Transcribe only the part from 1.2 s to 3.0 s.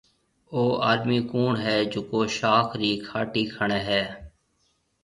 ڪوُڻ هيَ جڪو شاخ رِي